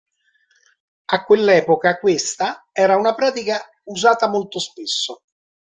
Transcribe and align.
A 1.09 1.21
quell'epoca 1.23 1.99
questa 1.99 2.65
era 2.71 2.95
una 2.97 3.13
pratica 3.13 3.61
usata 3.83 4.27
molto 4.27 4.57
spesso. 4.57 5.21